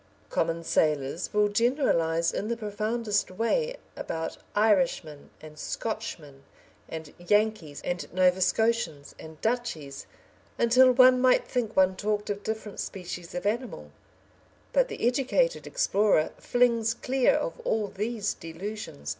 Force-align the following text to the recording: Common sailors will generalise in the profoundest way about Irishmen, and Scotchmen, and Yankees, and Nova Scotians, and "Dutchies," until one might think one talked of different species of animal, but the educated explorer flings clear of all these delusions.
Common 0.31 0.63
sailors 0.63 1.31
will 1.31 1.47
generalise 1.47 2.31
in 2.31 2.47
the 2.47 2.57
profoundest 2.57 3.29
way 3.29 3.75
about 3.95 4.39
Irishmen, 4.55 5.29
and 5.41 5.59
Scotchmen, 5.59 6.41
and 6.89 7.13
Yankees, 7.19 7.83
and 7.83 8.11
Nova 8.11 8.41
Scotians, 8.41 9.13
and 9.19 9.39
"Dutchies," 9.41 10.07
until 10.57 10.91
one 10.91 11.21
might 11.21 11.47
think 11.47 11.75
one 11.77 11.95
talked 11.95 12.31
of 12.31 12.41
different 12.41 12.79
species 12.79 13.35
of 13.35 13.45
animal, 13.45 13.91
but 14.73 14.87
the 14.87 15.05
educated 15.05 15.67
explorer 15.67 16.31
flings 16.39 16.95
clear 16.95 17.35
of 17.35 17.59
all 17.59 17.87
these 17.87 18.33
delusions. 18.33 19.09